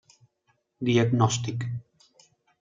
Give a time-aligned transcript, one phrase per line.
[0.87, 1.69] Diagnòstic: